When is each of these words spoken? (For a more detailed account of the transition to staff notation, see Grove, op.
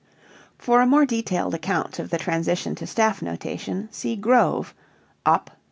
(For 0.57 0.81
a 0.81 0.87
more 0.87 1.05
detailed 1.05 1.53
account 1.53 1.99
of 1.99 2.09
the 2.09 2.17
transition 2.17 2.73
to 2.73 2.87
staff 2.87 3.21
notation, 3.21 3.87
see 3.91 4.15
Grove, 4.15 4.73
op. 5.27 5.51